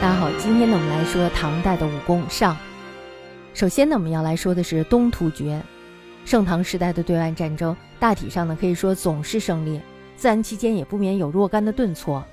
[0.00, 2.56] 大家好，今天呢，我们来说唐代的武功上。
[3.52, 5.62] 首先呢，我们要来说的是东突厥。
[6.24, 9.78] 盛唐时代的对外战争，大体上呢可以说总是胜利，
[10.16, 12.24] 自然期间也不免有若干的顿挫，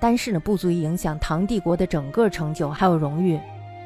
[0.00, 3.38] 但是呢不足以影响唐帝国的整个成就还有荣誉。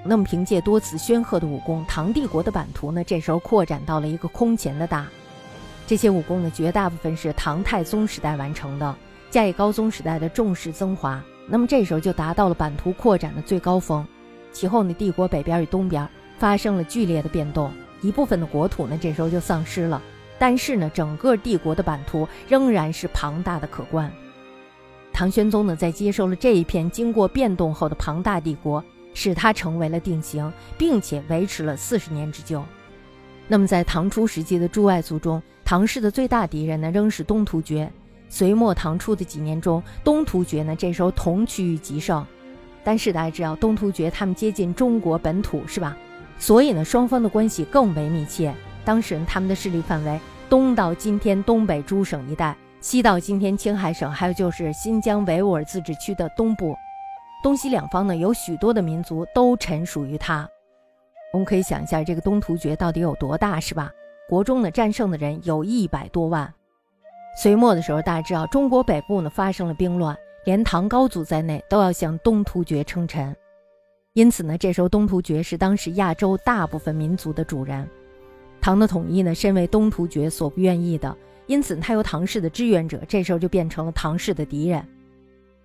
[0.03, 5.07] 那么凭借多次煊赫的武功，唐帝国的版图呢这时候扩展到了一个空前的大。
[5.87, 8.97] 这些武功呢绝大部分是唐太宗时代完成的，
[9.31, 11.23] 加以高宗时代的重视增华。
[11.51, 14.07] 那么这时候就达到了版图扩展的最高峰，
[14.53, 16.07] 其后呢，帝国北边与东边
[16.39, 20.03] 发生了剧烈的变动，一部分的国土呢这时候就丧失了，
[20.39, 24.13] 但是呢，整个帝国的版图仍然是庞大的可观。
[25.13, 28.85] 唐玄宗呢在接受了这一片经过变动后的庞大帝国，
[29.15, 32.63] 使它成为了定型，并且维持了四十年之久。
[33.49, 37.91] 那么在唐初时期的诸外族中，唐氏的最大敌人呢仍是东突厥。
[38.29, 42.25] 隋末唐初的几年中，东突厥呢这时候同区域极盛，
[42.85, 45.97] 但是大家知道东突厥他们接近中国本土是吧？
[46.39, 48.55] 所以呢双方的关系更为密切。
[48.85, 56.75] 当时他们的势力范围东到今天东北诸省一带，西到今天青海省，还有就是新疆维吾尔自治区的东部，
[57.43, 60.49] 东西两方呢有许多的民族都臣属于他。
[61.33, 63.91] 我们可以想一下这个东突厥到底有多大是吧？
[64.29, 66.55] 国中呢战胜的人有一百多万。
[67.37, 73.35] 隋末的时候，大家知道中国北部呢发生了兵乱，连唐高祖在内都要向东突厥称臣。
[74.15, 77.89] 因此呢，这时候东突厥是当时亚洲大部分民族的主人。
[78.61, 84.85] 唐的统一呢，身为东突厥所不愿意的，因此他由唐氏的支援者，这时候就变成了唐氏的敌人。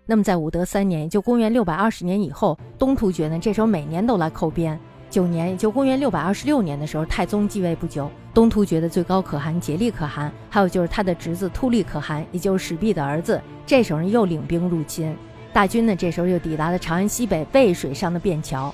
[0.05, 4.79] 那么在武德三年，就公元六百二十年以后，东突厥呢，这时候每年都来寇边。
[5.13, 15.15] 九年，也就公元六百二十六年的时候，太宗继位不久，东突厥的最高可汗颉利可汗，还有就是他的侄子突利可汗，也就是始毕的儿子，这时候又领兵入侵，
[15.53, 18.73] 大军呢这时候又抵达了长安西北渭水上的便桥，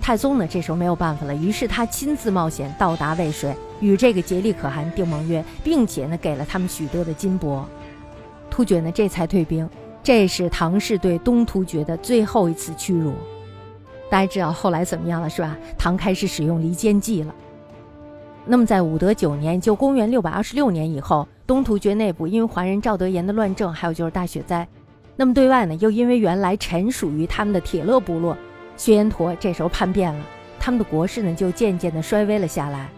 [0.00, 7.62] 太宗呢这时候没有办法了，于是他亲自冒险到达渭水，与这个颉利可汗订盟约，并且呢给了他们许多的金帛，
[8.50, 9.70] 突厥呢这才退兵，
[10.02, 13.12] 这是唐氏对东突厥的最后一次屈辱。
[14.10, 15.56] 大家知道后来怎么样了是吧？
[15.76, 17.34] 唐开始使用离间计了。
[18.46, 24.66] 那么在武德九年，就公元六百二十六年以后，东突厥内部因为华人赵德延的乱政，还有就是大雪灾，
[25.16, 28.34] 那么对外呢又因为原来臣属于他们的铁勒部落
[28.76, 30.24] 薛延陀这时候叛变了，
[30.58, 32.88] 他们的国势呢就渐渐的衰微了下来。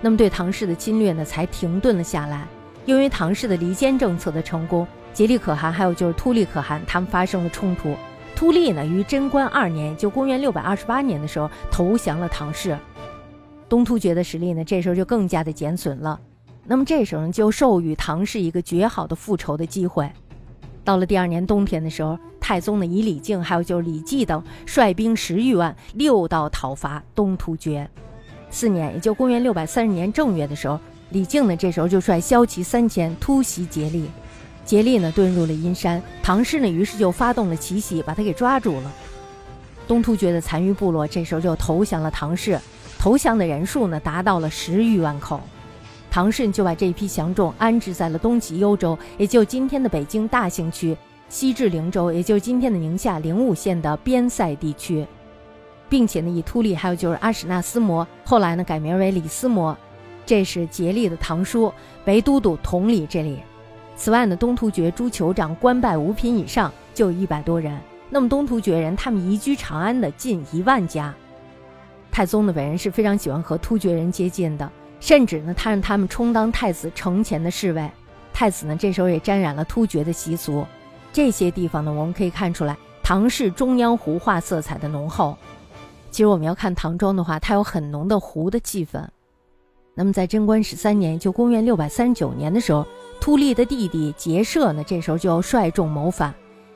[0.00, 2.46] 那么对唐氏的侵略呢才停顿了下来。
[2.84, 7.94] 由于唐氏的离间政策的成功，颉利可汗还有就是突利可汗他们发生了冲突。
[8.42, 12.76] 突利呢，于贞观二年，就公元六百二十八年的时候，投降了唐氏。
[13.68, 16.18] 东突厥的实力呢，这时候就更加的减损了。
[16.66, 20.10] 那么这时候呢，就授予唐氏一个绝好的复仇的机会。
[20.82, 27.88] 到了第二年冬天的时候，太宗呢，以李靖还有就是李绩等率兵十余万，六道讨伐东突厥。
[28.50, 30.80] 四年，也就公元六百三十年正月的时候，
[31.10, 34.10] 李靖呢，这时候就率骁骑三千突袭颉利。
[34.64, 38.92] 竭力呢遁入了阴山，唐氏呢于是就发动了奇袭，把他给抓住了。
[39.88, 42.58] 东突厥的残余部落这时候就投降了唐氏，
[42.98, 45.40] 投降的人数呢达到了十余万口。
[46.10, 50.96] 唐氏就把这一批降众安置在了东起幽州，也就今天的北京大兴区，
[51.28, 55.06] 西至灵州，也就是今天的宁夏灵武县的边塞地区，
[55.88, 59.76] 并且呢以突利还有就是阿史那思摩，后来呢改名为李思摩，
[60.24, 61.72] 这是竭力的堂叔，
[62.04, 63.38] 为都督统理这里。
[63.96, 67.78] 此外呢，东突厥诸酋长官拜五品以上就有一百多人。
[68.10, 71.14] 那么东突厥人他们移居长安的近一万家。
[72.10, 74.70] 太宗的本人是非常喜欢和突厥人接近的，
[75.00, 77.90] 甚至呢，他让他们充当太子城前的侍卫。
[78.32, 80.66] 太子呢，这时候也沾染了突厥的习俗。
[81.12, 85.36] 这些地方呢，我们可以看出来唐氏中央胡化色彩的浓厚。
[86.10, 89.06] 其实我们要看唐装的话，它有很浓的胡的气氛。
[89.94, 92.86] 那么在贞观十三年，就公元六百三十九年的时候。
[93.20, 96.34] 突利的弟弟结社呢，这时候就要率众谋反，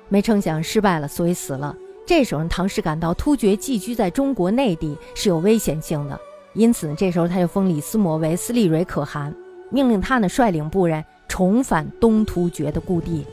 [0.09, 1.77] 没成想失败了，所以死了。
[2.07, 6.17] 这时候唐氏感到突厥寄居在中国内地是有危险性的，
[6.55, 9.35] 因此呢，这时候他就封李思摩为斯利蕊可汗，
[9.73, 13.27] 命令他呢率领部人重返东突厥的故地。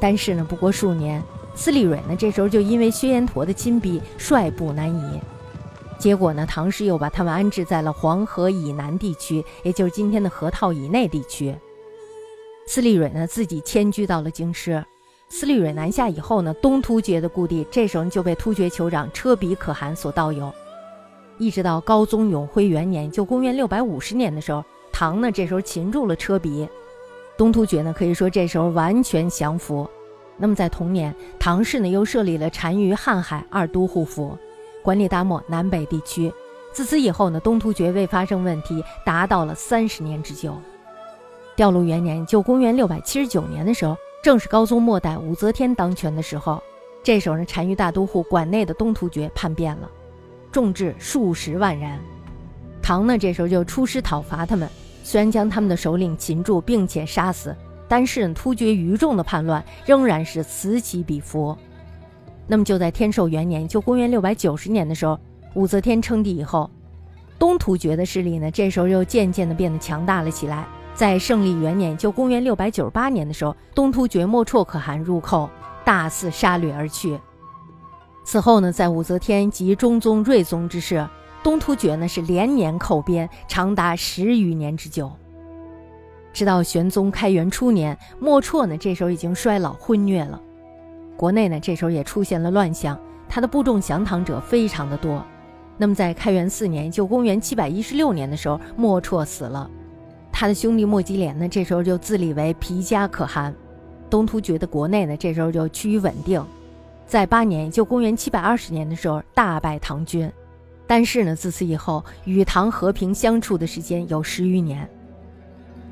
[0.00, 1.22] 但是呢，不过数年，
[1.54, 5.20] 斯利蕊呢这时候就因为薛延陀的亲逼，率部南移。
[5.98, 11.54] 结果呢，唐氏又把他们安置在了黄河以南地区，也就是今天的河套以内地区。
[12.66, 14.84] 司利蕊呢，自己迁居到了京师。
[15.28, 20.52] 司利蕊南下以后呢，东突厥的故地这时候就被突厥酋长车比可汗所盗有。
[21.36, 26.68] 一直到高宗永徽元年，就公元六百五十年的时候，唐呢这时候擒住了车比，
[27.36, 29.88] 东突厥呢可以说这时候完全降服。
[30.36, 34.38] 那么在同年，唐氏呢又设立了单于瀚海二都护府，
[34.88, 36.32] 管理大漠南北地区。
[36.72, 40.56] 自此以后呢，东突厥未发生问题，达到了三十年之久。
[41.54, 46.62] 调卢元年，就公元六百七十九年的时候，正是高宗末代武则天当权的时候。
[47.02, 49.90] 这时候呢，单于大都护管内的东突厥叛变了，
[50.50, 51.98] 众至数十万人。
[52.80, 54.66] 唐呢，这时候就出师讨伐他们，
[55.04, 57.54] 虽然将他们的首领擒住并且杀死，
[57.86, 61.54] 但是突厥余众的叛乱仍然是此起彼伏。
[62.50, 65.20] 那么就在天寿元年，就公元六百九十年的时候，
[65.54, 66.68] 武则天称帝以后，
[67.38, 70.66] 东突厥的势力呢，这时候又渐渐的变得强大了起来。
[70.94, 75.48] 在胜利元年，就公元六百九十八年的时候，东突厥莫绰可汗入寇，
[75.84, 77.20] 大肆杀掠而去。
[78.24, 81.06] 此后呢，在武则天及中宗、睿宗之世，
[81.42, 85.12] 东突厥呢是连年寇边，长达十余年之久。
[86.32, 90.40] 直到玄宗开元初年，莫绰呢这时候已经衰老昏厥了，
[91.18, 92.96] 国内呢这时候也出现了乱象，
[93.28, 95.20] 他的部众降唐者非常的多。
[95.76, 99.68] 那么在开元四年，就公元七百一十六年的时候，莫绰死了。
[100.30, 103.52] 他的兄弟莫吉连呢，这时候就自立为皮加可汗，
[104.08, 106.40] 东突厥的国内呢，这时候就趋于稳定。
[107.04, 110.30] 在八年，就公元七百二十年的时候，大败唐军。
[110.86, 114.88] 但是呢，自此以后，与唐和平相处的时间有十余年。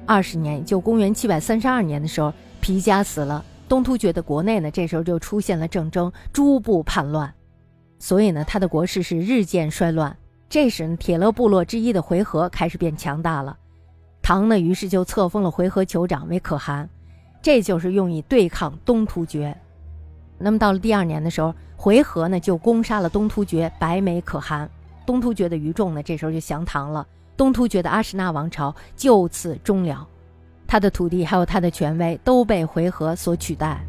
[0.06, 7.32] 二十年，就公元七百三十二年的时候，皮加死了，东突厥的国内呢，这时候就出现了政争，诸部叛乱，
[7.98, 10.16] 所以呢，他的国势是日渐衰乱。
[10.48, 13.56] 这时，呢，铁勒部落之一的回纥开始变强大了。
[14.22, 16.88] 唐呢，于是就册封了回纥酋长为可汗，
[17.42, 19.56] 这就是用以对抗东突厥。
[20.38, 24.70] 那么到了第二年的时候，回纥呢就攻杀了东突厥白眉可汗，
[25.04, 30.06] 东突厥的余众呢这时候就降唐了，东突厥的阿史那王朝就此终了，
[30.66, 33.80] 他的土地还有他的权威都被回纥所取代。